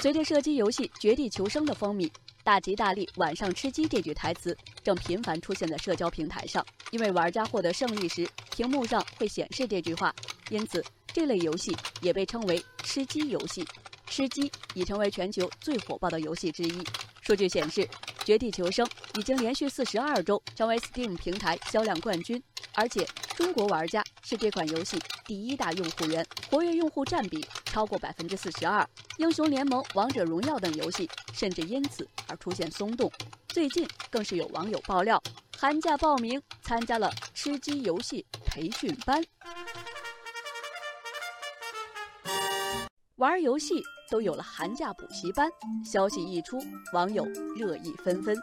[0.00, 2.10] 随着射击游戏《绝地求生》的风靡
[2.42, 6.64] ，“大吉大利，晚上吃鸡”这句台词正频繁出现在社交平台上。
[6.90, 8.26] 因为玩家获得胜利时，
[8.56, 10.14] 屏幕上会显示这句话，
[10.48, 10.82] 因此
[11.12, 13.62] 这类游戏也被称为“吃鸡游戏”。
[14.08, 16.82] 吃鸡已成为全球最火爆的游戏之一。
[17.20, 17.82] 数据显示，
[18.24, 18.86] 《绝地求生》
[19.20, 22.42] 已经连续四十二周成为 Steam 平台销量冠军，
[22.74, 23.06] 而且
[23.36, 28.88] 中国玩家是这款游戏第一大用户源，活跃用户占比超过百分之四十二。
[29.18, 33.10] 英雄联盟、王者荣耀等游戏甚至因此而出现松动。
[33.48, 35.22] 最近更是有网友爆料，
[35.58, 39.22] 寒假报名参加了吃鸡游戏培训班，
[43.16, 45.50] 玩游戏都有了寒假补习班。
[45.84, 46.58] 消息一出，
[46.92, 47.24] 网友
[47.56, 48.36] 热议纷纷。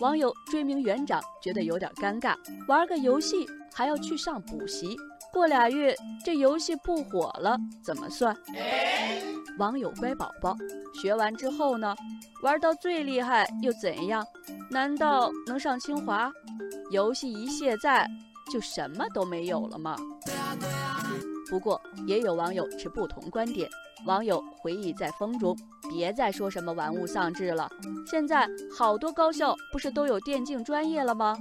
[0.00, 2.36] 网友追名园长觉得有点尴尬，
[2.68, 4.96] 玩个游戏还要去上补习。
[5.32, 8.36] 过俩月这游戏不火了怎么算？
[9.58, 10.54] 网友乖宝宝
[10.94, 11.94] 学完之后呢？
[12.42, 14.24] 玩到最厉害又怎样？
[14.70, 16.30] 难道能上清华？
[16.90, 18.06] 游戏一卸载
[18.52, 19.96] 就什么都没有了吗？
[21.48, 23.68] 不过也有网友持不同观点。
[24.04, 25.56] 网友回忆在风中，
[25.88, 27.68] 别再说什么玩物丧志了。
[28.06, 31.36] 现在好多高校不是都有电竞专业了吗？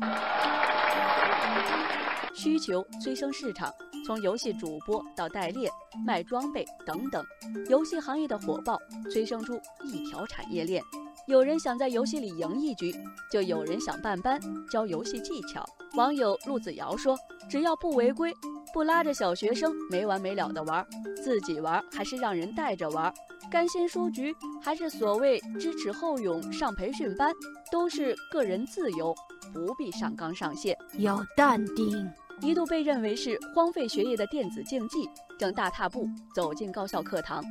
[2.33, 3.73] 需求催生市场，
[4.05, 5.71] 从游戏主播到代练、
[6.05, 7.23] 卖装备等等，
[7.69, 8.79] 游戏行业的火爆
[9.11, 10.83] 催生出一条产业链。
[11.27, 12.93] 有人想在游戏里赢一局，
[13.31, 15.65] 就有人想办班教游戏技巧。
[15.95, 17.17] 网友陆子瑶说
[17.49, 18.31] ：“只要不违规，
[18.75, 20.85] 不拉着小学生没完没了的玩，
[21.23, 23.11] 自己玩还是让人带着玩，
[23.49, 27.31] 甘心输局还是所谓知耻后勇上培训班，
[27.71, 29.15] 都是个人自由，
[29.53, 32.05] 不必上纲上线，要淡定。”
[32.41, 37.41] 一度被认为是荒废学业的电子竞技，正大踏步走进高校课堂。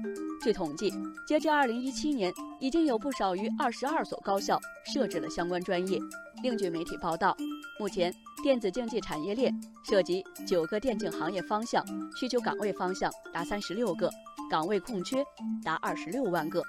[0.42, 0.92] 据统计，
[1.26, 4.60] 截至二零一七年，已经有不少于二十二所高校
[4.92, 5.98] 设置了相关专业。
[6.42, 7.34] 另据媒体报道，
[7.78, 9.52] 目前电子竞技产业链
[9.84, 11.84] 涉及九个电竞行业方向，
[12.16, 14.08] 需求岗位方向达三十六个，
[14.54, 15.16] 岗位空缺
[15.64, 16.62] 达二十六万个，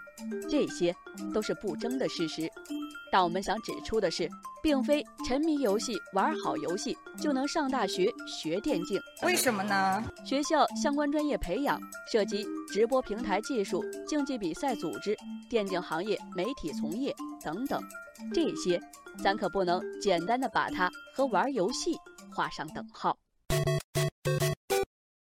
[0.50, 0.92] 这些
[1.32, 2.50] 都是不争的事实。
[3.12, 4.28] 但我们想指出的是，
[4.64, 9.00] 并非沉迷游戏、玩好游戏就能上大学学电竞。
[9.22, 10.04] 为什么呢？
[10.26, 11.80] 学校相关专业培养
[12.12, 12.44] 涉及
[12.74, 15.16] 直播平台技术、竞技比赛组织、
[15.48, 17.80] 电竞行业媒体从业等等，
[18.34, 18.82] 这些
[19.24, 21.96] 咱可不能简单的把它和玩游戏
[22.34, 23.16] 画上等号。